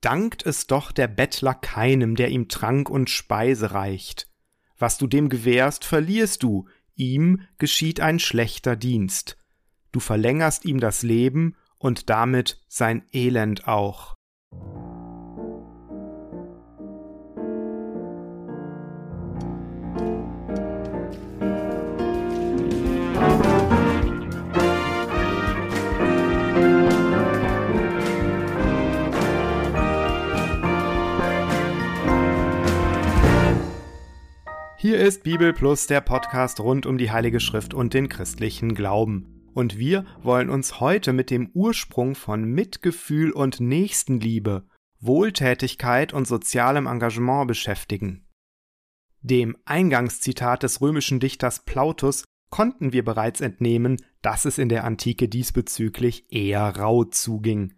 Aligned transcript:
Dankt 0.00 0.46
es 0.46 0.66
doch 0.66 0.92
der 0.92 1.08
Bettler 1.08 1.54
keinem, 1.54 2.14
der 2.14 2.28
ihm 2.28 2.48
Trank 2.48 2.88
und 2.88 3.10
Speise 3.10 3.72
reicht. 3.72 4.28
Was 4.78 4.96
du 4.96 5.06
dem 5.06 5.28
gewährst, 5.28 5.84
verlierst 5.84 6.42
du, 6.42 6.68
ihm 6.94 7.42
geschieht 7.58 8.00
ein 8.00 8.18
schlechter 8.20 8.76
Dienst. 8.76 9.36
Du 9.90 10.00
verlängerst 10.00 10.64
ihm 10.64 10.78
das 10.78 11.02
Leben 11.02 11.56
und 11.78 12.10
damit 12.10 12.60
sein 12.68 13.04
Elend 13.12 13.66
auch. 13.66 14.14
Hier 34.88 35.00
ist 35.00 35.22
Bibel 35.22 35.52
Plus, 35.52 35.86
der 35.86 36.00
Podcast 36.00 36.60
rund 36.60 36.86
um 36.86 36.96
die 36.96 37.10
Heilige 37.10 37.40
Schrift 37.40 37.74
und 37.74 37.92
den 37.92 38.08
christlichen 38.08 38.74
Glauben. 38.74 39.46
Und 39.52 39.76
wir 39.76 40.06
wollen 40.22 40.48
uns 40.48 40.80
heute 40.80 41.12
mit 41.12 41.28
dem 41.28 41.50
Ursprung 41.52 42.14
von 42.14 42.42
Mitgefühl 42.42 43.30
und 43.30 43.60
Nächstenliebe, 43.60 44.66
Wohltätigkeit 44.98 46.14
und 46.14 46.26
sozialem 46.26 46.86
Engagement 46.86 47.48
beschäftigen. 47.48 48.26
Dem 49.20 49.58
Eingangszitat 49.66 50.62
des 50.62 50.80
römischen 50.80 51.20
Dichters 51.20 51.66
Plautus 51.66 52.24
konnten 52.48 52.94
wir 52.94 53.04
bereits 53.04 53.42
entnehmen, 53.42 53.98
dass 54.22 54.46
es 54.46 54.56
in 54.56 54.70
der 54.70 54.84
Antike 54.84 55.28
diesbezüglich 55.28 56.32
eher 56.32 56.62
rau 56.62 57.04
zuging. 57.04 57.74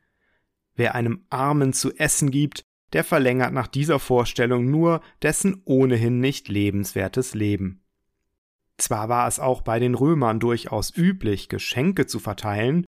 Wer 0.77 0.95
einem 0.95 1.27
Armen 1.29 1.73
zu 1.73 1.93
essen 1.93 2.31
gibt, 2.31 2.63
der 2.93 3.05
verlängert 3.05 3.53
nach 3.53 3.67
dieser 3.67 3.99
Vorstellung 3.99 4.71
nur 4.71 5.01
dessen 5.23 5.63
ohnehin 5.65 6.21
nicht 6.21 6.49
lebenswertes 6.49 7.35
Leben. 7.35 7.83
Zwar 8.79 9.09
war 9.09 9.29
es 9.29 9.39
auch 9.39 9.61
bei 9.63 9.79
den 9.79 9.95
Römern 9.95 10.41
durchaus 10.41 10.97
üblich, 10.97 11.49
Geschenke 11.49 12.07
zu 12.07 12.19
verteilen, 12.19 12.87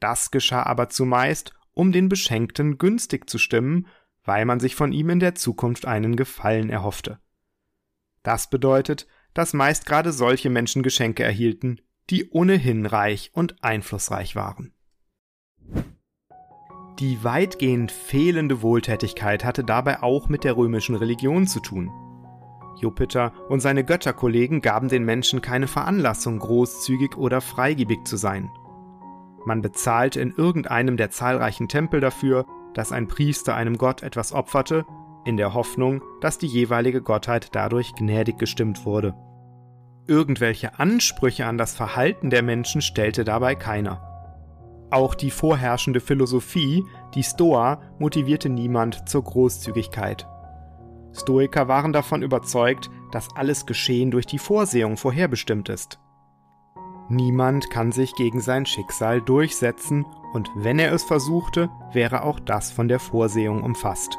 das 0.00 0.30
geschah 0.30 0.62
aber 0.62 0.88
zumeist, 0.88 1.52
um 1.72 1.92
den 1.92 2.08
Beschenkten 2.08 2.78
günstig 2.78 3.28
zu 3.28 3.38
stimmen, 3.38 3.86
weil 4.22 4.44
man 4.44 4.60
sich 4.60 4.76
von 4.76 4.92
ihm 4.92 5.10
in 5.10 5.20
der 5.20 5.34
Zukunft 5.34 5.86
einen 5.86 6.16
Gefallen 6.16 6.70
erhoffte. 6.70 7.18
Das 8.22 8.48
bedeutet, 8.48 9.06
dass 9.34 9.52
meist 9.52 9.86
gerade 9.86 10.12
solche 10.12 10.50
Menschen 10.50 10.82
Geschenke 10.82 11.24
erhielten, 11.24 11.80
die 12.10 12.30
ohnehin 12.30 12.86
reich 12.86 13.30
und 13.34 13.62
einflussreich 13.62 14.36
waren. 14.36 14.72
Die 17.00 17.24
weitgehend 17.24 17.90
fehlende 17.90 18.62
Wohltätigkeit 18.62 19.44
hatte 19.44 19.64
dabei 19.64 20.02
auch 20.02 20.28
mit 20.28 20.44
der 20.44 20.56
römischen 20.56 20.94
Religion 20.94 21.46
zu 21.46 21.58
tun. 21.58 21.90
Jupiter 22.80 23.32
und 23.48 23.60
seine 23.60 23.84
Götterkollegen 23.84 24.60
gaben 24.60 24.88
den 24.88 25.04
Menschen 25.04 25.40
keine 25.40 25.66
Veranlassung, 25.66 26.38
großzügig 26.38 27.16
oder 27.16 27.40
freigebig 27.40 28.04
zu 28.04 28.16
sein. 28.16 28.48
Man 29.44 29.60
bezahlte 29.60 30.20
in 30.20 30.32
irgendeinem 30.36 30.96
der 30.96 31.10
zahlreichen 31.10 31.68
Tempel 31.68 32.00
dafür, 32.00 32.46
dass 32.74 32.92
ein 32.92 33.08
Priester 33.08 33.54
einem 33.54 33.76
Gott 33.76 34.02
etwas 34.02 34.32
opferte, 34.32 34.86
in 35.24 35.36
der 35.36 35.54
Hoffnung, 35.54 36.02
dass 36.20 36.38
die 36.38 36.46
jeweilige 36.46 37.02
Gottheit 37.02 37.48
dadurch 37.52 37.94
gnädig 37.94 38.38
gestimmt 38.38 38.84
wurde. 38.84 39.14
Irgendwelche 40.06 40.78
Ansprüche 40.78 41.46
an 41.46 41.58
das 41.58 41.74
Verhalten 41.74 42.30
der 42.30 42.42
Menschen 42.42 42.82
stellte 42.82 43.24
dabei 43.24 43.54
keiner. 43.54 44.13
Auch 44.90 45.14
die 45.14 45.30
vorherrschende 45.30 46.00
Philosophie, 46.00 46.84
die 47.14 47.22
Stoa, 47.22 47.80
motivierte 47.98 48.48
niemand 48.48 49.08
zur 49.08 49.24
Großzügigkeit. 49.24 50.26
Stoiker 51.12 51.68
waren 51.68 51.92
davon 51.92 52.22
überzeugt, 52.22 52.90
dass 53.12 53.28
alles 53.36 53.66
Geschehen 53.66 54.10
durch 54.10 54.26
die 54.26 54.38
Vorsehung 54.38 54.96
vorherbestimmt 54.96 55.68
ist. 55.68 56.00
Niemand 57.08 57.70
kann 57.70 57.92
sich 57.92 58.14
gegen 58.14 58.40
sein 58.40 58.66
Schicksal 58.66 59.20
durchsetzen, 59.20 60.06
und 60.32 60.50
wenn 60.56 60.78
er 60.78 60.92
es 60.92 61.04
versuchte, 61.04 61.70
wäre 61.92 62.24
auch 62.24 62.40
das 62.40 62.72
von 62.72 62.88
der 62.88 62.98
Vorsehung 62.98 63.62
umfasst. 63.62 64.18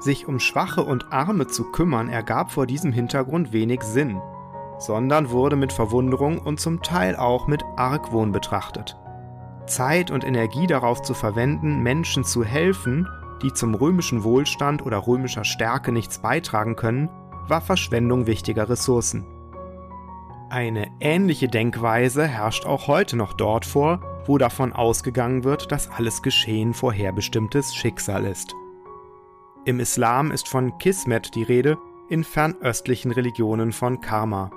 Sich 0.00 0.26
um 0.26 0.40
Schwache 0.40 0.82
und 0.82 1.12
Arme 1.12 1.48
zu 1.48 1.64
kümmern 1.70 2.08
ergab 2.08 2.50
vor 2.50 2.66
diesem 2.66 2.92
Hintergrund 2.92 3.52
wenig 3.52 3.82
Sinn, 3.82 4.20
sondern 4.78 5.30
wurde 5.30 5.56
mit 5.56 5.72
Verwunderung 5.72 6.38
und 6.38 6.60
zum 6.60 6.82
Teil 6.82 7.16
auch 7.16 7.46
mit 7.46 7.62
Argwohn 7.76 8.32
betrachtet. 8.32 8.96
Zeit 9.66 10.10
und 10.10 10.24
Energie 10.24 10.66
darauf 10.66 11.02
zu 11.02 11.14
verwenden, 11.14 11.82
Menschen 11.82 12.24
zu 12.24 12.44
helfen, 12.44 13.08
die 13.42 13.52
zum 13.52 13.74
römischen 13.74 14.24
Wohlstand 14.24 14.84
oder 14.84 15.06
römischer 15.06 15.44
Stärke 15.44 15.92
nichts 15.92 16.18
beitragen 16.18 16.76
können, 16.76 17.08
war 17.48 17.60
Verschwendung 17.60 18.26
wichtiger 18.26 18.68
Ressourcen. 18.68 19.26
Eine 20.50 20.88
ähnliche 21.00 21.48
Denkweise 21.48 22.26
herrscht 22.26 22.66
auch 22.66 22.86
heute 22.86 23.16
noch 23.16 23.32
dort 23.32 23.64
vor, 23.64 24.00
wo 24.26 24.38
davon 24.38 24.72
ausgegangen 24.72 25.44
wird, 25.44 25.72
dass 25.72 25.90
alles 25.90 26.22
Geschehen 26.22 26.74
vorherbestimmtes 26.74 27.74
Schicksal 27.74 28.26
ist. 28.26 28.54
Im 29.64 29.80
Islam 29.80 30.30
ist 30.30 30.48
von 30.48 30.76
Kismet 30.78 31.34
die 31.34 31.42
Rede, 31.42 31.78
in 32.08 32.24
fernöstlichen 32.24 33.12
Religionen 33.12 33.72
von 33.72 34.00
Karma. 34.00 34.50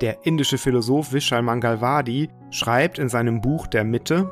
Der 0.00 0.26
indische 0.26 0.58
Philosoph 0.58 1.12
Vishal 1.12 1.42
Mangalwadi 1.42 2.28
schreibt 2.54 3.00
in 3.00 3.08
seinem 3.08 3.40
Buch 3.40 3.66
Der 3.66 3.82
Mitte, 3.84 4.30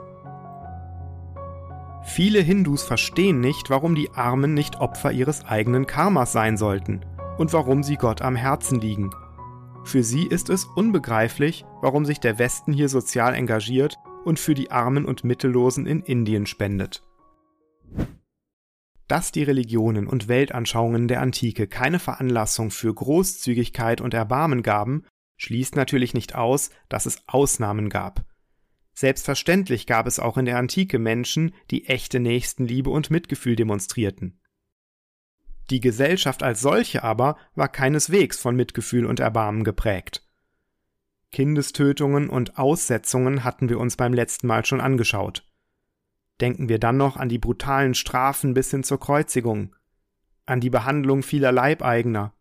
Viele 2.04 2.40
Hindus 2.40 2.82
verstehen 2.82 3.40
nicht, 3.40 3.68
warum 3.68 3.94
die 3.94 4.10
Armen 4.10 4.54
nicht 4.54 4.80
Opfer 4.80 5.12
ihres 5.12 5.44
eigenen 5.44 5.86
Karmas 5.86 6.32
sein 6.32 6.56
sollten 6.56 7.04
und 7.38 7.52
warum 7.52 7.82
sie 7.82 7.96
Gott 7.96 8.22
am 8.22 8.36
Herzen 8.36 8.80
liegen. 8.80 9.10
Für 9.84 10.04
sie 10.04 10.26
ist 10.26 10.50
es 10.50 10.64
unbegreiflich, 10.64 11.64
warum 11.80 12.04
sich 12.04 12.20
der 12.20 12.38
Westen 12.38 12.72
hier 12.72 12.88
sozial 12.88 13.34
engagiert 13.34 13.98
und 14.24 14.38
für 14.38 14.54
die 14.54 14.70
Armen 14.70 15.04
und 15.04 15.24
Mittellosen 15.24 15.86
in 15.86 16.00
Indien 16.00 16.46
spendet. 16.46 17.04
Dass 19.08 19.32
die 19.32 19.42
Religionen 19.42 20.06
und 20.06 20.28
Weltanschauungen 20.28 21.08
der 21.08 21.20
Antike 21.20 21.66
keine 21.66 21.98
Veranlassung 21.98 22.70
für 22.70 22.94
Großzügigkeit 22.94 24.00
und 24.00 24.14
Erbarmen 24.14 24.62
gaben, 24.62 25.04
schließt 25.42 25.74
natürlich 25.74 26.14
nicht 26.14 26.36
aus, 26.36 26.70
dass 26.88 27.04
es 27.04 27.22
Ausnahmen 27.26 27.88
gab. 27.88 28.24
Selbstverständlich 28.94 29.86
gab 29.86 30.06
es 30.06 30.20
auch 30.20 30.38
in 30.38 30.44
der 30.44 30.56
Antike 30.56 31.00
Menschen, 31.00 31.52
die 31.70 31.86
echte 31.86 32.20
Nächstenliebe 32.20 32.90
und 32.90 33.10
Mitgefühl 33.10 33.56
demonstrierten. 33.56 34.40
Die 35.70 35.80
Gesellschaft 35.80 36.44
als 36.44 36.60
solche 36.60 37.02
aber 37.02 37.36
war 37.56 37.68
keineswegs 37.68 38.38
von 38.38 38.54
Mitgefühl 38.54 39.04
und 39.04 39.18
Erbarmen 39.18 39.64
geprägt. 39.64 40.28
Kindestötungen 41.32 42.28
und 42.28 42.58
Aussetzungen 42.58 43.42
hatten 43.42 43.68
wir 43.68 43.80
uns 43.80 43.96
beim 43.96 44.12
letzten 44.12 44.46
Mal 44.46 44.64
schon 44.64 44.80
angeschaut. 44.80 45.50
Denken 46.40 46.68
wir 46.68 46.78
dann 46.78 46.98
noch 46.98 47.16
an 47.16 47.28
die 47.28 47.38
brutalen 47.38 47.94
Strafen 47.94 48.54
bis 48.54 48.70
hin 48.70 48.84
zur 48.84 49.00
Kreuzigung, 49.00 49.74
an 50.46 50.60
die 50.60 50.70
Behandlung 50.70 51.22
vieler 51.22 51.50
Leibeigener, 51.50 52.34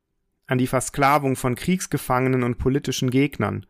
an 0.51 0.57
die 0.57 0.67
Versklavung 0.67 1.38
von 1.38 1.56
Kriegsgefangenen 1.56 2.44
und 2.44 2.57
politischen 2.57 3.09
Gegnern. 3.09 3.66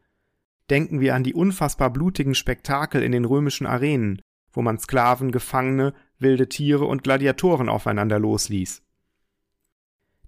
Denken 0.72 1.00
wir 1.00 1.14
an 1.14 1.24
die 1.24 1.36
unfassbar 1.36 1.92
blutigen 1.92 2.34
Spektakel 2.34 3.04
in 3.04 3.12
den 3.12 3.24
römischen 3.24 3.68
Arenen, 3.68 4.20
wo 4.52 4.64
man 4.64 4.80
Sklaven, 4.80 5.32
Gefangene, 5.32 5.94
wilde 6.18 6.50
Tiere 6.50 6.86
und 6.86 7.04
Gladiatoren 7.04 7.70
aufeinander 7.70 8.18
losließ. 8.18 8.82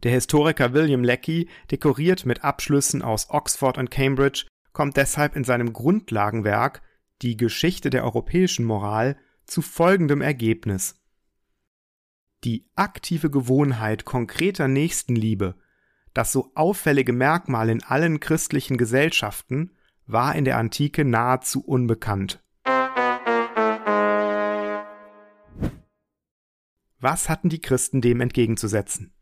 Der 0.04 0.12
Historiker 0.12 0.74
William 0.74 1.04
Lecky, 1.04 1.50
dekoriert 1.72 2.28
mit 2.28 2.44
Abschlüssen 2.44 3.02
aus 3.02 3.32
Oxford 3.32 3.80
und 3.80 3.90
Cambridge, 3.90 4.46
kommt 4.74 4.96
deshalb 4.96 5.36
in 5.36 5.44
seinem 5.44 5.74
Grundlagenwerk 5.74 6.84
Die 7.24 7.36
Geschichte 7.36 7.90
der 7.90 8.04
europäischen 8.04 8.66
Moral 8.66 9.18
zu 9.48 9.64
folgendem 9.64 10.22
Ergebnis. 10.22 11.02
Die 12.44 12.68
aktive 12.76 13.32
Gewohnheit 13.32 14.06
konkreter 14.06 14.68
Nächstenliebe 14.68 15.56
das 16.14 16.32
so 16.32 16.52
auffällige 16.56 17.14
Merkmal 17.14 17.70
in 17.70 17.84
allen 17.84 18.20
christlichen 18.20 18.78
Gesellschaften 18.78 19.72
war 20.06 20.36
in 20.36 20.46
der 20.46 20.58
Antike 20.58 21.06
nahezu 21.06 21.64
unbekannt. 21.66 22.44
Was 27.00 27.28
hatten 27.28 27.50
die 27.50 27.60
Christen 27.60 28.00
dem 28.00 28.22
entgegenzusetzen? 28.22 29.14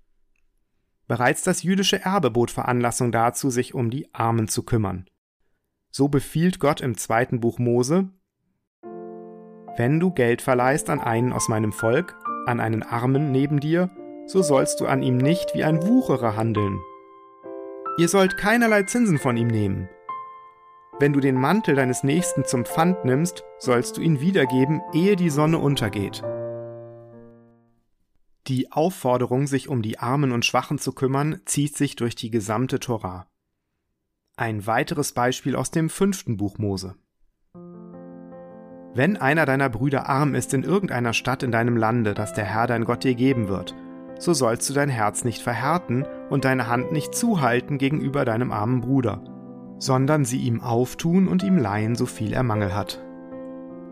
Bereits 1.07 1.43
das 1.43 1.63
jüdische 1.63 2.01
Erbe 2.01 2.29
bot 2.29 2.51
Veranlassung 2.51 3.11
dazu, 3.11 3.49
sich 3.49 3.73
um 3.73 3.89
die 3.89 4.13
Armen 4.13 4.47
zu 4.47 4.63
kümmern. 4.63 5.09
So 5.89 6.07
befiehlt 6.07 6.59
Gott 6.59 6.79
im 6.79 6.95
zweiten 6.95 7.39
Buch 7.39 7.59
Mose 7.59 8.09
Wenn 9.77 9.99
du 9.99 10.11
Geld 10.11 10.41
verleihst 10.41 10.89
an 10.89 10.99
einen 10.99 11.33
aus 11.33 11.49
meinem 11.49 11.73
Volk, 11.73 12.15
an 12.45 12.59
einen 12.59 12.83
Armen 12.83 13.31
neben 13.31 13.59
dir, 13.59 13.89
so 14.31 14.41
sollst 14.41 14.79
du 14.79 14.85
an 14.85 15.03
ihm 15.03 15.17
nicht 15.17 15.53
wie 15.53 15.63
ein 15.63 15.85
Wucherer 15.85 16.37
handeln. 16.37 16.79
Ihr 17.97 18.07
sollt 18.07 18.37
keinerlei 18.37 18.83
Zinsen 18.83 19.17
von 19.17 19.35
ihm 19.35 19.47
nehmen. 19.47 19.89
Wenn 20.99 21.11
du 21.11 21.19
den 21.19 21.35
Mantel 21.35 21.75
deines 21.75 22.03
Nächsten 22.03 22.45
zum 22.45 22.63
Pfand 22.63 23.03
nimmst, 23.03 23.43
sollst 23.59 23.97
du 23.97 24.01
ihn 24.01 24.21
wiedergeben, 24.21 24.81
ehe 24.93 25.17
die 25.17 25.29
Sonne 25.29 25.57
untergeht. 25.57 26.23
Die 28.47 28.71
Aufforderung, 28.71 29.47
sich 29.47 29.67
um 29.67 29.81
die 29.81 29.99
Armen 29.99 30.31
und 30.31 30.45
Schwachen 30.45 30.79
zu 30.79 30.93
kümmern, 30.93 31.41
zieht 31.45 31.75
sich 31.75 31.95
durch 31.95 32.15
die 32.15 32.31
gesamte 32.31 32.79
Torah. 32.79 33.27
Ein 34.37 34.65
weiteres 34.65 35.11
Beispiel 35.11 35.55
aus 35.55 35.71
dem 35.71 35.89
fünften 35.89 36.37
Buch 36.37 36.57
Mose. 36.57 36.95
Wenn 38.93 39.17
einer 39.17 39.45
deiner 39.45 39.69
Brüder 39.69 40.09
arm 40.09 40.35
ist 40.35 40.53
in 40.53 40.63
irgendeiner 40.63 41.13
Stadt 41.13 41.43
in 41.43 41.51
deinem 41.51 41.77
Lande, 41.77 42.13
das 42.13 42.33
der 42.33 42.45
Herr 42.45 42.67
dein 42.67 42.85
Gott 42.85 43.03
dir 43.03 43.15
geben 43.15 43.47
wird, 43.47 43.75
so 44.21 44.33
sollst 44.33 44.69
du 44.69 44.73
dein 44.73 44.89
Herz 44.89 45.23
nicht 45.23 45.41
verhärten 45.41 46.05
und 46.29 46.45
deine 46.45 46.67
Hand 46.67 46.91
nicht 46.91 47.15
zuhalten 47.15 47.79
gegenüber 47.79 48.23
deinem 48.23 48.51
armen 48.51 48.81
Bruder, 48.81 49.23
sondern 49.79 50.25
sie 50.25 50.37
ihm 50.37 50.61
auftun 50.61 51.27
und 51.27 51.41
ihm 51.41 51.57
leihen, 51.57 51.95
so 51.95 52.05
viel 52.05 52.31
er 52.31 52.43
Mangel 52.43 52.75
hat. 52.75 53.01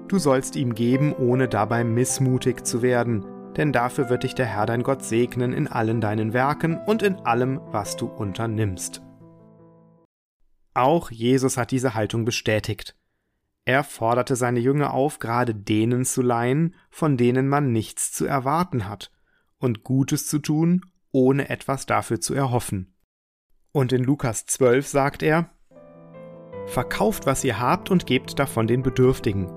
Du 0.07 0.19
sollst 0.19 0.55
ihm 0.55 0.75
geben, 0.75 1.13
ohne 1.13 1.47
dabei 1.47 1.83
missmutig 1.83 2.63
zu 2.63 2.83
werden, 2.83 3.25
denn 3.57 3.71
dafür 3.71 4.09
wird 4.09 4.23
dich 4.23 4.35
der 4.35 4.45
Herr 4.45 4.67
dein 4.67 4.83
Gott 4.83 5.03
segnen 5.03 5.51
in 5.51 5.67
allen 5.67 5.99
deinen 5.99 6.31
Werken 6.31 6.77
und 6.85 7.01
in 7.01 7.15
allem, 7.25 7.59
was 7.71 7.95
du 7.95 8.05
unternimmst. 8.05 9.01
Auch 10.75 11.09
Jesus 11.09 11.57
hat 11.57 11.71
diese 11.71 11.95
Haltung 11.95 12.23
bestätigt. 12.23 12.95
Er 13.65 13.83
forderte 13.83 14.35
seine 14.35 14.59
Jünger 14.59 14.93
auf, 14.93 15.17
gerade 15.17 15.55
denen 15.55 16.05
zu 16.05 16.21
leihen, 16.21 16.75
von 16.91 17.17
denen 17.17 17.47
man 17.47 17.71
nichts 17.71 18.11
zu 18.11 18.25
erwarten 18.25 18.87
hat, 18.87 19.11
und 19.59 19.83
Gutes 19.83 20.27
zu 20.27 20.39
tun, 20.39 20.81
ohne 21.11 21.49
etwas 21.49 21.85
dafür 21.85 22.19
zu 22.19 22.33
erhoffen. 22.33 22.95
Und 23.71 23.93
in 23.93 24.03
Lukas 24.03 24.45
12 24.45 24.87
sagt 24.87 25.23
er, 25.23 25.51
Verkauft, 26.65 27.25
was 27.25 27.43
ihr 27.43 27.59
habt 27.59 27.89
und 27.89 28.05
gebt 28.05 28.37
davon 28.37 28.67
den 28.67 28.83
Bedürftigen. 28.83 29.51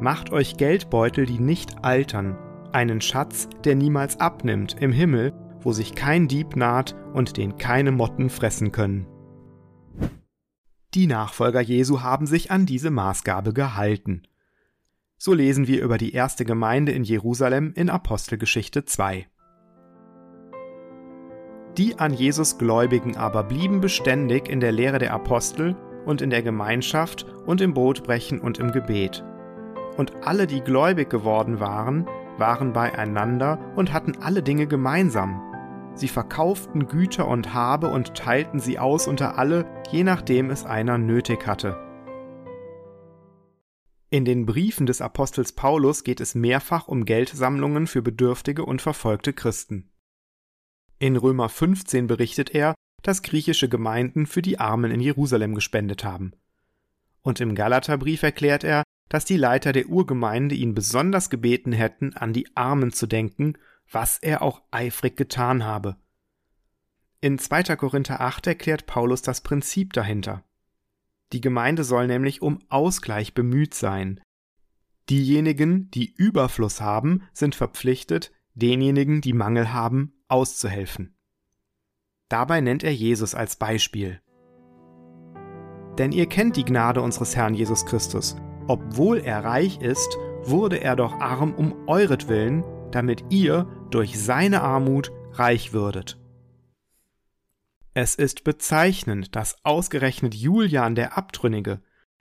Macht 0.00 0.30
euch 0.30 0.56
Geldbeutel, 0.56 1.26
die 1.26 1.38
nicht 1.38 1.84
altern, 1.84 2.38
einen 2.72 3.00
Schatz, 3.00 3.48
der 3.64 3.74
niemals 3.74 4.18
abnimmt, 4.18 4.76
im 4.80 4.92
Himmel, 4.92 5.32
wo 5.60 5.72
sich 5.72 5.94
kein 5.94 6.28
Dieb 6.28 6.56
naht 6.56 6.94
und 7.12 7.36
den 7.36 7.56
keine 7.56 7.92
Motten 7.92 8.30
fressen 8.30 8.72
können. 8.72 9.06
Die 10.94 11.06
Nachfolger 11.06 11.60
Jesu 11.60 12.02
haben 12.02 12.26
sich 12.26 12.50
an 12.50 12.66
diese 12.66 12.90
Maßgabe 12.90 13.52
gehalten. 13.52 14.22
So 15.16 15.32
lesen 15.32 15.66
wir 15.66 15.82
über 15.82 15.98
die 15.98 16.12
erste 16.12 16.44
Gemeinde 16.44 16.92
in 16.92 17.04
Jerusalem 17.04 17.72
in 17.74 17.90
Apostelgeschichte 17.90 18.84
2. 18.84 19.26
Die 21.76 21.98
an 21.98 22.12
Jesus 22.14 22.56
Gläubigen 22.56 23.16
aber 23.16 23.42
blieben 23.42 23.80
beständig 23.80 24.48
in 24.48 24.60
der 24.60 24.70
Lehre 24.70 24.98
der 24.98 25.12
Apostel 25.12 25.74
und 26.06 26.22
in 26.22 26.30
der 26.30 26.42
Gemeinschaft 26.42 27.26
und 27.46 27.60
im 27.60 27.74
Brotbrechen 27.74 28.40
und 28.40 28.58
im 28.58 28.70
Gebet. 28.70 29.24
Und 29.96 30.12
alle, 30.24 30.46
die 30.46 30.60
gläubig 30.60 31.10
geworden 31.10 31.58
waren, 31.58 32.06
waren 32.38 32.72
beieinander 32.72 33.58
und 33.74 33.92
hatten 33.92 34.16
alle 34.20 34.42
Dinge 34.42 34.66
gemeinsam. 34.66 35.40
Sie 35.94 36.08
verkauften 36.08 36.86
Güter 36.86 37.26
und 37.26 37.54
Habe 37.54 37.88
und 37.88 38.14
teilten 38.14 38.60
sie 38.60 38.78
aus 38.78 39.06
unter 39.06 39.38
alle, 39.38 39.66
je 39.90 40.04
nachdem 40.04 40.50
es 40.50 40.64
einer 40.64 40.98
nötig 40.98 41.46
hatte. 41.46 41.76
In 44.10 44.24
den 44.24 44.46
Briefen 44.46 44.86
des 44.86 45.00
Apostels 45.00 45.52
Paulus 45.52 46.04
geht 46.04 46.20
es 46.20 46.36
mehrfach 46.36 46.86
um 46.86 47.04
Geldsammlungen 47.04 47.88
für 47.88 48.02
bedürftige 48.02 48.64
und 48.64 48.80
verfolgte 48.80 49.32
Christen. 49.32 49.90
In 51.04 51.16
Römer 51.16 51.50
15 51.50 52.06
berichtet 52.06 52.54
er, 52.54 52.74
dass 53.02 53.20
griechische 53.20 53.68
Gemeinden 53.68 54.24
für 54.24 54.40
die 54.40 54.58
Armen 54.58 54.90
in 54.90 55.00
Jerusalem 55.00 55.54
gespendet 55.54 56.02
haben. 56.02 56.32
Und 57.20 57.40
im 57.40 57.54
Galaterbrief 57.54 58.22
erklärt 58.22 58.64
er, 58.64 58.84
dass 59.10 59.26
die 59.26 59.36
Leiter 59.36 59.74
der 59.74 59.90
Urgemeinde 59.90 60.54
ihn 60.54 60.74
besonders 60.74 61.28
gebeten 61.28 61.72
hätten, 61.72 62.14
an 62.16 62.32
die 62.32 62.46
Armen 62.56 62.90
zu 62.90 63.06
denken, 63.06 63.58
was 63.92 64.16
er 64.16 64.40
auch 64.40 64.62
eifrig 64.70 65.14
getan 65.14 65.62
habe. 65.62 65.98
In 67.20 67.38
2. 67.38 67.76
Korinther 67.76 68.22
8 68.22 68.46
erklärt 68.46 68.86
Paulus 68.86 69.20
das 69.20 69.42
Prinzip 69.42 69.92
dahinter. 69.92 70.42
Die 71.34 71.42
Gemeinde 71.42 71.84
soll 71.84 72.06
nämlich 72.06 72.40
um 72.40 72.60
Ausgleich 72.70 73.34
bemüht 73.34 73.74
sein. 73.74 74.22
Diejenigen, 75.10 75.90
die 75.90 76.14
Überfluss 76.14 76.80
haben, 76.80 77.24
sind 77.34 77.54
verpflichtet, 77.54 78.32
denjenigen, 78.54 79.20
die 79.20 79.34
Mangel 79.34 79.70
haben, 79.70 80.13
auszuhelfen. 80.28 81.16
Dabei 82.28 82.60
nennt 82.60 82.82
er 82.82 82.94
Jesus 82.94 83.34
als 83.34 83.56
Beispiel. 83.56 84.20
Denn 85.98 86.10
ihr 86.12 86.26
kennt 86.26 86.56
die 86.56 86.64
Gnade 86.64 87.00
unseres 87.02 87.36
Herrn 87.36 87.54
Jesus 87.54 87.86
Christus. 87.86 88.36
Obwohl 88.66 89.18
er 89.18 89.44
reich 89.44 89.80
ist, 89.80 90.16
wurde 90.42 90.78
er 90.78 90.96
doch 90.96 91.12
arm 91.20 91.54
um 91.54 91.86
euretwillen, 91.86 92.64
damit 92.90 93.24
ihr 93.30 93.66
durch 93.90 94.18
seine 94.18 94.62
Armut 94.62 95.12
reich 95.32 95.72
würdet. 95.72 96.18
Es 97.92 98.16
ist 98.16 98.42
bezeichnend, 98.42 99.36
dass 99.36 99.64
ausgerechnet 99.64 100.34
Julian 100.34 100.94
der 100.94 101.16
Abtrünnige, 101.16 101.80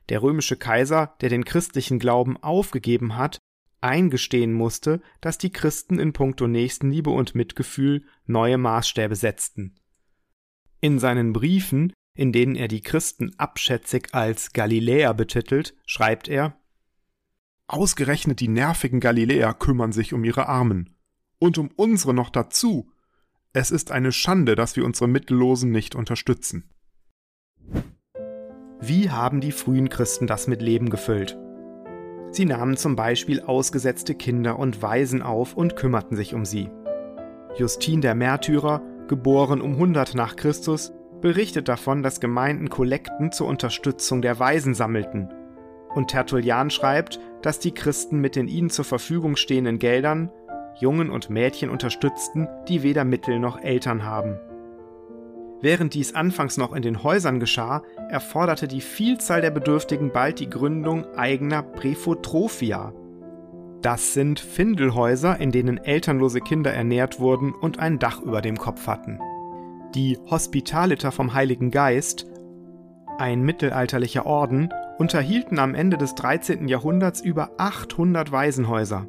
der 0.10 0.22
römische 0.22 0.56
Kaiser, 0.56 1.16
der 1.22 1.30
den 1.30 1.46
christlichen 1.46 1.98
Glauben 1.98 2.38
aufgegeben 2.38 3.18
hat, 3.18 3.40
eingestehen 3.84 4.54
musste, 4.54 5.02
dass 5.22 5.38
die 5.38 5.52
Christen 5.52 6.00
in 6.00 6.14
puncto 6.14 6.48
Nächstenliebe 6.48 7.10
und 7.10 7.36
Mitgefühl 7.36 8.06
neue 8.26 8.58
Maßstäbe 8.58 9.16
setzten. 9.16 9.76
In 10.82 11.00
seinen 11.00 11.34
Briefen, 11.34 11.94
in 12.16 12.32
denen 12.32 12.56
er 12.56 12.68
die 12.68 12.82
Christen 12.82 13.34
abschätzig 13.38 14.14
als 14.14 14.54
Galiläer 14.54 15.14
betitelt, 15.14 15.76
schreibt 15.86 16.28
er 16.28 16.58
Ausgerechnet 17.68 18.40
die 18.40 18.50
nervigen 18.50 19.00
Galiläer 19.00 19.54
kümmern 19.54 19.94
sich 19.94 20.14
um 20.14 20.24
ihre 20.24 20.48
Armen. 20.48 20.96
Und 21.40 21.58
um 21.58 21.70
unsere 21.76 22.14
noch 22.14 22.30
dazu. 22.30 22.92
Es 23.54 23.72
ist 23.72 23.92
eine 23.92 24.12
Schande, 24.12 24.56
dass 24.56 24.76
wir 24.76 24.86
unsere 24.86 25.08
Mittellosen 25.08 25.72
nicht 25.72 25.96
unterstützen. 25.96 26.70
Wie 28.80 29.10
haben 29.10 29.42
die 29.42 29.52
frühen 29.52 29.90
Christen 29.90 30.28
das 30.28 30.48
mit 30.48 30.62
Leben 30.62 30.90
gefüllt? 30.90 31.38
Sie 32.34 32.46
nahmen 32.46 32.78
zum 32.78 32.96
Beispiel 32.96 33.42
ausgesetzte 33.42 34.16
Kinder 34.16 34.58
und 34.58 34.82
Waisen 34.82 35.22
auf 35.22 35.56
und 35.56 35.76
kümmerten 35.76 36.18
sich 36.18 36.34
um 36.34 36.46
sie. 36.46 36.72
Justin 37.58 38.02
der 38.02 38.16
Märtyrer, 38.16 38.82
geboren 39.08 39.62
um 39.62 39.74
100 39.74 40.16
nach 40.16 40.36
Christus, 40.36 40.94
berichtet 41.22 41.68
davon, 41.68 42.02
dass 42.02 42.20
Gemeinden 42.20 42.70
Kollekten 42.70 43.32
zur 43.32 43.46
Unterstützung 43.46 44.24
der 44.24 44.40
Waisen 44.40 44.74
sammelten. 44.74 45.32
Und 45.94 46.08
Tertullian 46.08 46.72
schreibt, 46.72 47.20
dass 47.44 47.60
die 47.60 47.72
Christen 47.72 48.20
mit 48.20 48.36
den 48.36 48.48
ihnen 48.48 48.72
zur 48.72 48.86
Verfügung 48.86 49.36
stehenden 49.36 49.78
Geldern 49.78 50.32
Jungen 50.80 51.12
und 51.12 51.30
Mädchen 51.30 51.70
unterstützten, 51.70 52.48
die 52.68 52.82
weder 52.82 53.04
Mittel 53.04 53.38
noch 53.38 53.62
Eltern 53.62 54.06
haben. 54.06 54.40
Während 55.64 55.94
dies 55.94 56.14
anfangs 56.14 56.58
noch 56.58 56.74
in 56.74 56.82
den 56.82 57.04
Häusern 57.04 57.40
geschah, 57.40 57.84
erforderte 58.10 58.68
die 58.68 58.82
Vielzahl 58.82 59.40
der 59.40 59.50
Bedürftigen 59.50 60.12
bald 60.12 60.42
die 60.42 60.50
Gründung 60.50 61.06
eigener 61.16 61.64
Prefotrophia. 61.64 62.92
Das 63.82 64.14
sind 64.14 64.42
Findelhäuser, 64.42 65.40
in 65.40 65.54
denen 65.54 65.78
elternlose 65.78 66.42
Kinder 66.42 66.74
ernährt 66.74 67.22
wurden 67.22 67.54
und 67.54 67.80
ein 67.80 67.98
Dach 67.98 68.20
über 68.20 68.42
dem 68.42 68.58
Kopf 68.58 68.88
hatten. 68.88 69.20
Die 69.96 70.20
Hospitaliter 70.30 71.14
vom 71.14 71.34
Heiligen 71.34 71.72
Geist, 71.72 72.28
ein 73.18 73.42
mittelalterlicher 73.42 74.26
Orden, 74.26 74.68
unterhielten 74.98 75.60
am 75.60 75.76
Ende 75.76 75.98
des 75.98 76.14
13. 76.16 76.68
Jahrhunderts 76.68 77.22
über 77.22 77.52
800 77.58 78.34
Waisenhäuser. 78.34 79.08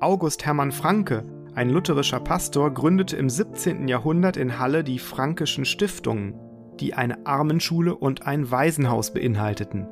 August 0.00 0.46
Hermann 0.46 0.72
Franke, 0.72 1.22
ein 1.54 1.70
lutherischer 1.70 2.20
Pastor 2.20 2.72
gründete 2.72 3.16
im 3.16 3.30
17. 3.30 3.86
Jahrhundert 3.86 4.36
in 4.36 4.58
Halle 4.58 4.82
die 4.82 4.98
Frankischen 4.98 5.64
Stiftungen, 5.64 6.34
die 6.80 6.94
eine 6.94 7.26
Armenschule 7.26 7.94
und 7.94 8.26
ein 8.26 8.50
Waisenhaus 8.50 9.14
beinhalteten. 9.14 9.86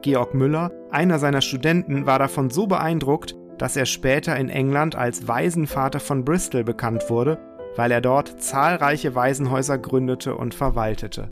Georg 0.00 0.34
Müller, 0.34 0.72
einer 0.90 1.18
seiner 1.18 1.42
Studenten, 1.42 2.06
war 2.06 2.18
davon 2.18 2.48
so 2.48 2.66
beeindruckt, 2.66 3.36
dass 3.58 3.76
er 3.76 3.86
später 3.86 4.36
in 4.36 4.48
England 4.48 4.96
als 4.96 5.28
Waisenvater 5.28 6.00
von 6.00 6.24
Bristol 6.24 6.64
bekannt 6.64 7.10
wurde, 7.10 7.38
weil 7.76 7.90
er 7.90 8.00
dort 8.00 8.40
zahlreiche 8.40 9.14
Waisenhäuser 9.14 9.76
gründete 9.76 10.34
und 10.34 10.54
verwaltete. 10.54 11.30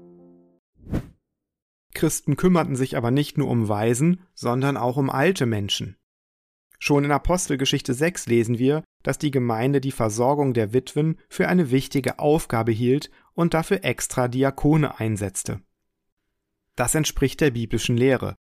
Christen 1.94 2.36
kümmerten 2.36 2.76
sich 2.76 2.96
aber 2.96 3.10
nicht 3.10 3.38
nur 3.38 3.48
um 3.48 3.68
Waisen, 3.68 4.20
sondern 4.34 4.76
auch 4.76 4.96
um 4.96 5.08
alte 5.08 5.46
Menschen. 5.46 5.96
Schon 6.86 7.04
in 7.04 7.12
Apostelgeschichte 7.12 7.94
6 7.94 8.26
lesen 8.26 8.58
wir, 8.58 8.84
dass 9.02 9.16
die 9.16 9.30
Gemeinde 9.30 9.80
die 9.80 9.90
Versorgung 9.90 10.52
der 10.52 10.74
Witwen 10.74 11.16
für 11.30 11.48
eine 11.48 11.70
wichtige 11.70 12.18
Aufgabe 12.18 12.72
hielt 12.72 13.10
und 13.32 13.54
dafür 13.54 13.84
extra 13.84 14.28
Diakone 14.28 15.00
einsetzte. 15.00 15.62
Das 16.76 16.94
entspricht 16.94 17.40
der 17.40 17.52
biblischen 17.52 17.96
Lehre. 17.96 18.34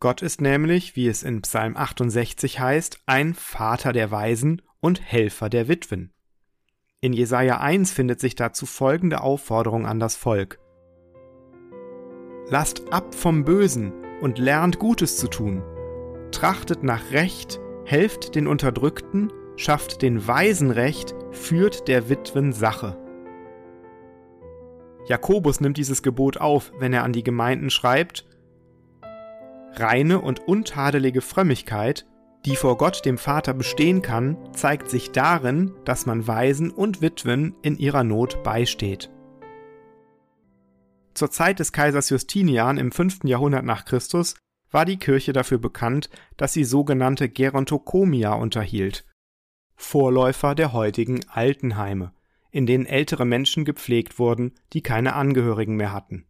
Gott 0.00 0.20
ist 0.20 0.40
nämlich, 0.40 0.96
wie 0.96 1.06
es 1.06 1.22
in 1.22 1.42
Psalm 1.42 1.76
68 1.76 2.58
heißt, 2.58 2.98
ein 3.06 3.34
Vater 3.34 3.92
der 3.92 4.10
Weisen 4.10 4.62
und 4.80 5.00
Helfer 5.00 5.48
der 5.48 5.68
Witwen. 5.68 6.12
In 7.00 7.12
Jesaja 7.12 7.60
1 7.60 7.92
findet 7.92 8.18
sich 8.18 8.34
dazu 8.34 8.66
folgende 8.66 9.20
Aufforderung 9.20 9.86
an 9.86 10.00
das 10.00 10.16
Volk: 10.16 10.58
Lasst 12.48 12.92
ab 12.92 13.14
vom 13.14 13.44
Bösen 13.44 13.92
und 14.20 14.38
lernt 14.38 14.80
Gutes 14.80 15.18
zu 15.18 15.28
tun. 15.28 15.62
Trachtet 16.32 16.82
nach 16.82 17.10
Recht, 17.10 17.60
helft 17.84 18.34
den 18.34 18.46
Unterdrückten, 18.46 19.32
schafft 19.56 20.02
den 20.02 20.26
Waisen 20.26 20.70
Recht, 20.70 21.14
führt 21.32 21.88
der 21.88 22.08
Witwen 22.08 22.52
Sache. 22.52 22.96
Jakobus 25.06 25.60
nimmt 25.60 25.76
dieses 25.76 26.02
Gebot 26.02 26.36
auf, 26.38 26.72
wenn 26.78 26.92
er 26.92 27.04
an 27.04 27.12
die 27.12 27.24
Gemeinden 27.24 27.70
schreibt, 27.70 28.26
Reine 29.74 30.20
und 30.20 30.40
untadelige 30.40 31.20
Frömmigkeit, 31.20 32.06
die 32.44 32.56
vor 32.56 32.76
Gott 32.76 33.04
dem 33.04 33.18
Vater 33.18 33.54
bestehen 33.54 34.02
kann, 34.02 34.36
zeigt 34.54 34.88
sich 34.88 35.12
darin, 35.12 35.74
dass 35.84 36.06
man 36.06 36.26
Waisen 36.26 36.70
und 36.70 37.02
Witwen 37.02 37.54
in 37.62 37.76
ihrer 37.76 38.04
Not 38.04 38.42
beisteht. 38.42 39.10
Zur 41.14 41.30
Zeit 41.30 41.58
des 41.58 41.72
Kaisers 41.72 42.08
Justinian 42.08 42.78
im 42.78 42.92
5. 42.92 43.24
Jahrhundert 43.24 43.64
nach 43.64 43.84
Christus 43.84 44.34
war 44.70 44.84
die 44.84 44.98
Kirche 44.98 45.32
dafür 45.32 45.58
bekannt, 45.58 46.10
dass 46.36 46.52
sie 46.52 46.64
sogenannte 46.64 47.28
Gerontokomia 47.28 48.32
unterhielt, 48.32 49.04
Vorläufer 49.74 50.54
der 50.54 50.72
heutigen 50.72 51.20
Altenheime, 51.28 52.12
in 52.50 52.66
denen 52.66 52.86
ältere 52.86 53.24
Menschen 53.24 53.64
gepflegt 53.64 54.18
wurden, 54.18 54.52
die 54.72 54.82
keine 54.82 55.14
Angehörigen 55.14 55.76
mehr 55.76 55.92
hatten. 55.92 56.26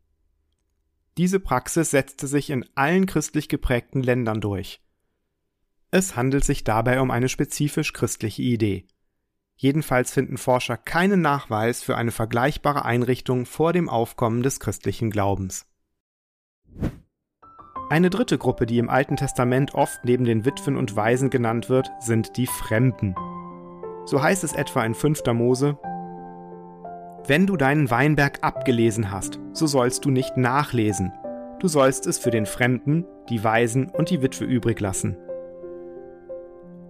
Diese 1.18 1.40
Praxis 1.40 1.90
setzte 1.90 2.26
sich 2.26 2.50
in 2.50 2.64
allen 2.76 3.06
christlich 3.06 3.48
geprägten 3.48 4.02
Ländern 4.02 4.40
durch. 4.40 4.80
Es 5.90 6.16
handelt 6.16 6.44
sich 6.44 6.62
dabei 6.62 7.00
um 7.00 7.10
eine 7.10 7.28
spezifisch 7.28 7.92
christliche 7.92 8.42
Idee. 8.42 8.86
Jedenfalls 9.56 10.12
finden 10.12 10.38
Forscher 10.38 10.76
keinen 10.76 11.20
Nachweis 11.20 11.82
für 11.82 11.96
eine 11.96 12.12
vergleichbare 12.12 12.84
Einrichtung 12.84 13.44
vor 13.44 13.72
dem 13.72 13.88
Aufkommen 13.88 14.42
des 14.42 14.60
christlichen 14.60 15.10
Glaubens. 15.10 15.66
Eine 17.90 18.08
dritte 18.08 18.38
Gruppe, 18.38 18.66
die 18.66 18.78
im 18.78 18.88
Alten 18.88 19.16
Testament 19.16 19.74
oft 19.74 20.04
neben 20.04 20.24
den 20.24 20.44
Witwen 20.44 20.76
und 20.76 20.94
Waisen 20.94 21.28
genannt 21.28 21.68
wird, 21.68 21.90
sind 21.98 22.36
die 22.36 22.46
Fremden. 22.46 23.16
So 24.04 24.22
heißt 24.22 24.44
es 24.44 24.52
etwa 24.52 24.84
in 24.84 24.94
5. 24.94 25.24
Mose, 25.32 25.76
Wenn 27.26 27.48
du 27.48 27.56
deinen 27.56 27.90
Weinberg 27.90 28.38
abgelesen 28.42 29.10
hast, 29.10 29.40
so 29.52 29.66
sollst 29.66 30.04
du 30.04 30.10
nicht 30.10 30.36
nachlesen. 30.36 31.12
Du 31.58 31.66
sollst 31.66 32.06
es 32.06 32.16
für 32.16 32.30
den 32.30 32.46
Fremden, 32.46 33.06
die 33.28 33.42
Waisen 33.42 33.90
und 33.90 34.10
die 34.10 34.22
Witwe 34.22 34.44
übrig 34.44 34.78
lassen. 34.78 35.16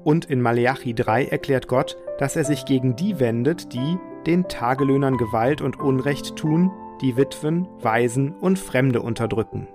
Und 0.04 0.26
in 0.26 0.42
Maleachi 0.42 0.92
3 0.92 1.28
erklärt 1.28 1.66
Gott, 1.66 1.96
dass 2.18 2.36
er 2.36 2.44
sich 2.44 2.66
gegen 2.66 2.94
die 2.94 3.18
wendet, 3.18 3.72
die 3.72 3.98
den 4.26 4.48
Tagelöhnern 4.48 5.16
Gewalt 5.16 5.62
und 5.62 5.80
Unrecht 5.80 6.36
tun, 6.36 6.70
die 7.00 7.16
Witwen, 7.16 7.66
Waisen 7.80 8.32
und 8.32 8.58
Fremde 8.58 9.00
unterdrücken. 9.00 9.66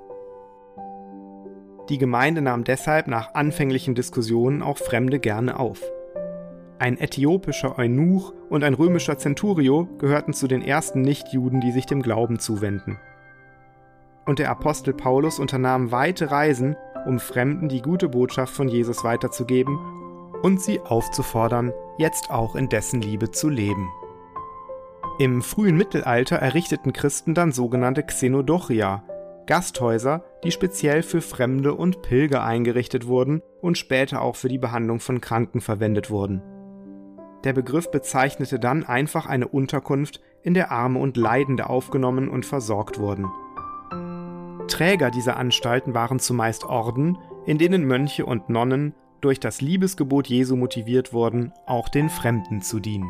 Die 1.89 1.97
Gemeinde 1.99 2.41
nahm 2.41 2.63
deshalb 2.63 3.07
nach 3.07 3.35
anfänglichen 3.35 3.93
Diskussionen 3.93 4.63
auch 4.63 4.77
Fremde 4.77 5.19
gerne 5.19 5.59
auf. 5.59 5.81
Ein 6.79 6.97
äthiopischer 6.97 7.77
Eunuch 7.77 8.33
und 8.49 8.63
ein 8.63 8.73
römischer 8.73 9.17
Centurio 9.17 9.87
gehörten 9.99 10.33
zu 10.33 10.47
den 10.47 10.61
ersten 10.61 11.01
Nichtjuden, 11.01 11.61
die 11.61 11.71
sich 11.71 11.85
dem 11.85 12.01
Glauben 12.01 12.39
zuwenden. 12.39 12.97
Und 14.25 14.39
der 14.39 14.49
Apostel 14.49 14.93
Paulus 14.93 15.37
unternahm 15.37 15.91
weite 15.91 16.31
Reisen, 16.31 16.75
um 17.05 17.19
Fremden 17.19 17.69
die 17.69 17.81
gute 17.81 18.09
Botschaft 18.09 18.53
von 18.53 18.67
Jesus 18.67 19.03
weiterzugeben 19.03 19.77
und 20.41 20.59
sie 20.61 20.79
aufzufordern, 20.79 21.71
jetzt 21.97 22.31
auch 22.31 22.55
in 22.55 22.67
dessen 22.67 23.01
Liebe 23.01 23.29
zu 23.29 23.47
leben. 23.47 23.87
Im 25.17 25.41
frühen 25.43 25.77
Mittelalter 25.77 26.37
errichteten 26.37 26.91
Christen 26.91 27.35
dann 27.35 27.51
sogenannte 27.51 28.03
Xenodochia, 28.03 29.03
Gasthäuser, 29.47 30.23
die 30.43 30.51
speziell 30.51 31.03
für 31.03 31.21
Fremde 31.21 31.73
und 31.73 32.01
Pilger 32.01 32.43
eingerichtet 32.43 33.07
wurden 33.07 33.41
und 33.61 33.77
später 33.77 34.21
auch 34.21 34.35
für 34.35 34.49
die 34.49 34.57
Behandlung 34.57 34.99
von 34.99 35.21
Kranken 35.21 35.61
verwendet 35.61 36.09
wurden. 36.09 36.41
Der 37.43 37.53
Begriff 37.53 37.91
bezeichnete 37.91 38.59
dann 38.59 38.83
einfach 38.83 39.27
eine 39.27 39.47
Unterkunft, 39.47 40.19
in 40.41 40.53
der 40.53 40.71
Arme 40.71 40.99
und 40.99 41.17
Leidende 41.17 41.69
aufgenommen 41.69 42.29
und 42.29 42.45
versorgt 42.45 42.99
wurden. 42.99 43.27
Träger 44.67 45.11
dieser 45.11 45.37
Anstalten 45.37 45.93
waren 45.93 46.19
zumeist 46.19 46.65
Orden, 46.65 47.17
in 47.45 47.57
denen 47.57 47.85
Mönche 47.85 48.25
und 48.25 48.49
Nonnen 48.49 48.95
durch 49.21 49.39
das 49.39 49.61
Liebesgebot 49.61 50.27
Jesu 50.27 50.55
motiviert 50.55 51.13
wurden, 51.13 51.51
auch 51.65 51.89
den 51.89 52.09
Fremden 52.09 52.61
zu 52.61 52.79
dienen. 52.79 53.09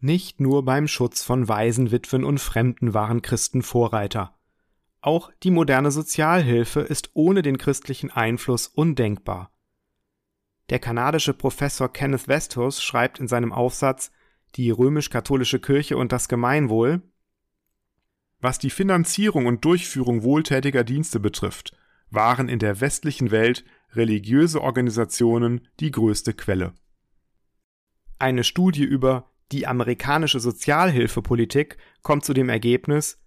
Nicht 0.00 0.40
nur 0.40 0.64
beim 0.64 0.86
Schutz 0.86 1.22
von 1.22 1.48
Waisen, 1.48 1.90
Witwen 1.90 2.24
und 2.24 2.38
Fremden 2.38 2.94
waren 2.94 3.20
Christen 3.20 3.62
Vorreiter. 3.62 4.37
Auch 5.00 5.30
die 5.42 5.50
moderne 5.50 5.90
Sozialhilfe 5.90 6.80
ist 6.80 7.10
ohne 7.14 7.42
den 7.42 7.58
christlichen 7.58 8.10
Einfluss 8.10 8.66
undenkbar. 8.66 9.52
Der 10.70 10.78
kanadische 10.78 11.34
Professor 11.34 11.92
Kenneth 11.92 12.28
Westhus 12.28 12.82
schreibt 12.82 13.20
in 13.20 13.28
seinem 13.28 13.52
Aufsatz 13.52 14.10
Die 14.56 14.70
römisch-katholische 14.70 15.60
Kirche 15.60 15.96
und 15.96 16.12
das 16.12 16.28
Gemeinwohl 16.28 17.02
Was 18.40 18.58
die 18.58 18.70
Finanzierung 18.70 19.46
und 19.46 19.64
Durchführung 19.64 20.22
wohltätiger 20.22 20.84
Dienste 20.84 21.20
betrifft, 21.20 21.76
waren 22.10 22.48
in 22.48 22.58
der 22.58 22.80
westlichen 22.80 23.30
Welt 23.30 23.64
religiöse 23.92 24.60
Organisationen 24.60 25.66
die 25.80 25.90
größte 25.90 26.34
Quelle. 26.34 26.74
Eine 28.18 28.44
Studie 28.44 28.84
über 28.84 29.30
die 29.52 29.66
amerikanische 29.66 30.40
Sozialhilfepolitik 30.40 31.78
kommt 32.02 32.24
zu 32.24 32.34
dem 32.34 32.48
Ergebnis, 32.48 33.18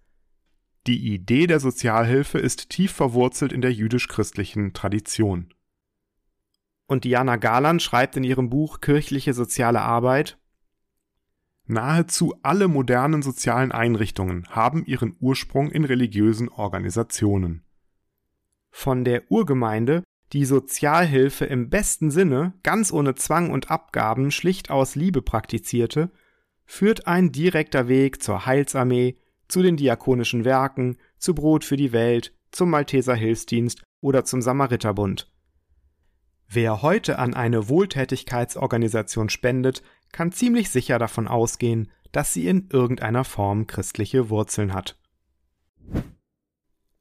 die 0.88 1.14
Idee 1.14 1.48
der 1.48 1.60
Sozialhilfe 1.60 2.40
ist 2.40 2.70
tief 2.70 2.92
verwurzelt 2.92 3.54
in 3.54 3.62
der 3.62 3.72
jüdisch-christlichen 3.72 4.74
Tradition. 4.74 5.54
Und 6.88 7.04
Diana 7.04 7.36
Garland 7.36 7.82
schreibt 7.82 8.18
in 8.18 8.24
ihrem 8.24 8.50
Buch 8.50 8.82
Kirchliche 8.82 9.34
soziale 9.34 9.82
Arbeit 9.82 10.38
Nahezu 11.68 12.34
alle 12.42 12.68
modernen 12.68 13.22
sozialen 13.22 13.72
Einrichtungen 13.72 14.46
haben 14.50 14.86
ihren 14.86 15.16
Ursprung 15.20 15.72
in 15.72 15.86
religiösen 15.86 16.50
Organisationen. 16.50 17.64
Von 18.72 19.06
der 19.06 19.32
Urgemeinde 19.32 20.04
die 20.34 20.46
Sozialhilfe 20.46 21.46
im 21.46 21.70
besten 21.70 22.10
Sinne, 22.10 22.54
ganz 22.64 22.92
ohne 22.94 23.16
Zwang 23.16 23.52
und 23.52 23.70
Abgaben, 23.70 24.32
schlicht 24.32 24.70
aus 24.70 24.96
Liebe 24.96 25.22
praktizierte, 25.22 26.10
führt 26.66 27.06
ein 27.06 27.34
direkter 27.34 27.90
Weg 27.90 28.24
zur 28.24 28.46
Heilsarmee, 28.46 29.18
zu 29.52 29.62
den 29.62 29.78
diakonischen 29.78 30.46
Werken, 30.46 30.98
zu 31.18 31.36
Brot 31.36 31.66
für 31.66 31.78
die 31.78 31.92
Welt, 31.92 32.34
zum 32.52 32.70
Malteser 32.70 33.16
Hilfsdienst 33.16 33.84
oder 34.00 34.24
zum 34.24 34.42
Samariterbund. 34.42 35.32
Wer 36.48 36.82
heute 36.82 37.20
an 37.20 37.34
eine 37.34 37.70
Wohltätigkeitsorganisation 37.70 39.30
spendet, 39.30 39.84
kann 40.12 40.32
ziemlich 40.32 40.70
sicher 40.70 41.00
davon 41.00 41.28
ausgehen, 41.28 41.92
dass 42.12 42.34
sie 42.34 42.48
in 42.48 42.68
irgendeiner 42.72 43.24
Form 43.24 43.68
christliche 43.68 44.30
Wurzeln 44.30 44.74
hat. 44.74 44.98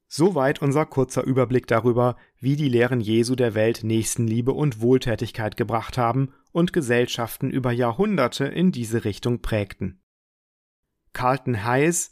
Soweit 0.06 0.60
unser 0.60 0.86
kurzer 0.86 1.22
Überblick 1.22 1.68
darüber, 1.68 2.16
wie 2.38 2.56
die 2.56 2.68
Lehren 2.68 3.00
Jesu 3.00 3.36
der 3.36 3.54
Welt 3.54 3.84
Nächstenliebe 3.84 4.52
und 4.52 4.80
Wohltätigkeit 4.80 5.56
gebracht 5.56 5.98
haben 5.98 6.32
und 6.50 6.72
Gesellschaften 6.72 7.50
über 7.50 7.70
Jahrhunderte 7.70 8.46
in 8.46 8.72
diese 8.72 9.04
Richtung 9.04 9.40
prägten. 9.40 10.00
Carlton 11.12 11.64
Hayes, 11.64 12.10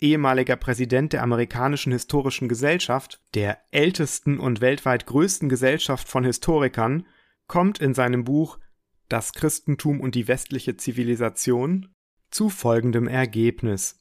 ehemaliger 0.00 0.56
Präsident 0.56 1.12
der 1.12 1.22
amerikanischen 1.22 1.92
historischen 1.92 2.48
Gesellschaft, 2.48 3.20
der 3.34 3.58
ältesten 3.70 4.38
und 4.38 4.60
weltweit 4.60 5.06
größten 5.06 5.48
Gesellschaft 5.48 6.08
von 6.08 6.24
Historikern, 6.24 7.06
kommt 7.46 7.78
in 7.78 7.94
seinem 7.94 8.24
Buch 8.24 8.58
Das 9.08 9.32
Christentum 9.32 10.00
und 10.00 10.14
die 10.14 10.28
westliche 10.28 10.76
Zivilisation 10.76 11.94
zu 12.30 12.48
folgendem 12.50 13.06
Ergebnis. 13.06 14.00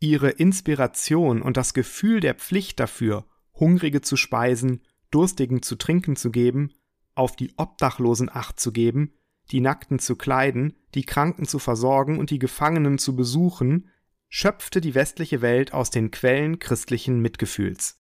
Ihre 0.00 0.30
Inspiration 0.30 1.42
und 1.42 1.56
das 1.56 1.74
Gefühl 1.74 2.20
der 2.20 2.34
Pflicht 2.34 2.80
dafür, 2.80 3.26
Hungrige 3.54 4.00
zu 4.00 4.16
speisen, 4.16 4.80
Durstigen 5.10 5.62
zu 5.62 5.76
trinken 5.76 6.16
zu 6.16 6.30
geben, 6.30 6.72
auf 7.14 7.34
die 7.34 7.52
Obdachlosen 7.56 8.30
acht 8.32 8.60
zu 8.60 8.72
geben, 8.72 9.14
die 9.50 9.60
Nackten 9.60 9.98
zu 9.98 10.16
kleiden, 10.16 10.76
die 10.94 11.04
Kranken 11.04 11.46
zu 11.46 11.58
versorgen 11.58 12.18
und 12.18 12.30
die 12.30 12.38
Gefangenen 12.38 12.98
zu 12.98 13.16
besuchen, 13.16 13.90
schöpfte 14.28 14.80
die 14.80 14.94
westliche 14.94 15.42
Welt 15.42 15.72
aus 15.72 15.90
den 15.90 16.10
Quellen 16.10 16.58
christlichen 16.58 17.20
Mitgefühls. 17.20 17.98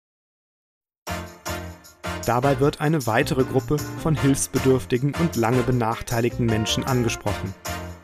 Dabei 2.26 2.60
wird 2.60 2.80
eine 2.80 3.08
weitere 3.08 3.44
Gruppe 3.44 3.78
von 3.80 4.16
hilfsbedürftigen 4.16 5.16
und 5.16 5.36
lange 5.36 5.64
benachteiligten 5.64 6.46
Menschen 6.46 6.84
angesprochen. 6.84 7.54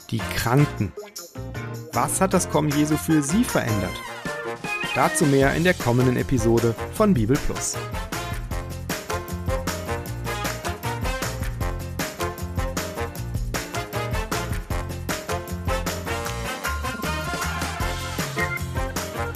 Die 0.10 0.18
Kranken. 0.18 0.92
Was 1.94 2.20
hat 2.20 2.34
das 2.34 2.50
Kommen 2.50 2.70
Jesu 2.70 2.98
für 2.98 3.22
sie 3.22 3.44
verändert? 3.44 3.94
Dazu 4.96 5.26
mehr 5.26 5.54
in 5.54 5.64
der 5.64 5.76
kommenden 5.76 6.18
Episode 6.18 6.74
von 6.94 7.14
Bibel 7.14 7.38
Plus. 7.46 7.78